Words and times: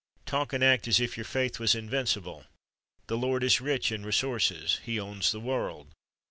Talk 0.25 0.51
and 0.51 0.63
act 0.63 0.87
as 0.87 0.99
if 0.99 1.15
your 1.15 1.25
faith 1.25 1.59
was 1.59 1.75
invincible. 1.75 2.45
The 3.05 3.19
Lord 3.19 3.43
is 3.43 3.61
rich 3.61 3.91
in 3.91 4.03
resources; 4.03 4.79
He 4.83 4.99
owns 4.99 5.31
the 5.31 5.39
world. 5.39 5.89